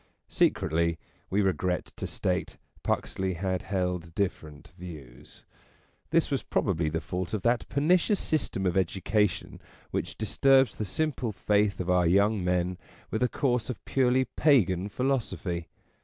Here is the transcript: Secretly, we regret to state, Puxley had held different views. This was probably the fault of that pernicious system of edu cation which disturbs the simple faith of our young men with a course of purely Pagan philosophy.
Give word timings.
Secretly, 0.29 0.97
we 1.29 1.43
regret 1.43 1.93
to 1.95 2.07
state, 2.07 2.57
Puxley 2.81 3.35
had 3.35 3.61
held 3.61 4.15
different 4.15 4.71
views. 4.75 5.43
This 6.09 6.31
was 6.31 6.41
probably 6.41 6.89
the 6.89 6.99
fault 6.99 7.35
of 7.35 7.43
that 7.43 7.69
pernicious 7.69 8.19
system 8.19 8.65
of 8.65 8.73
edu 8.73 9.03
cation 9.03 9.61
which 9.91 10.17
disturbs 10.17 10.75
the 10.77 10.85
simple 10.85 11.31
faith 11.31 11.79
of 11.79 11.87
our 11.87 12.07
young 12.07 12.43
men 12.43 12.79
with 13.11 13.21
a 13.21 13.29
course 13.29 13.69
of 13.69 13.85
purely 13.85 14.25
Pagan 14.25 14.89
philosophy. 14.89 15.67